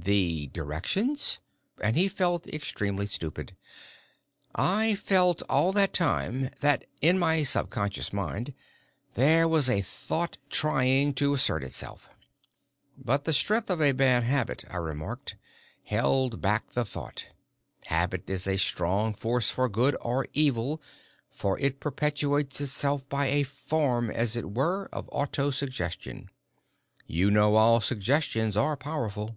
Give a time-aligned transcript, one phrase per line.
[0.00, 1.18] "The direction?"
[1.82, 3.54] and he felt extremely stupid.
[4.54, 8.54] "I felt all the time that in my sub conscious mind
[9.14, 12.08] there was a thought trying to assert itself."
[12.96, 15.36] "But the strength of a bad habit," I remarked,
[15.84, 17.26] "held back the thought:
[17.86, 20.80] habit is a strong force for good or evil,
[21.30, 26.30] for it perpetuates itself by a form, as it were, of auto suggestion.
[27.06, 29.36] You know all suggestions are powerful."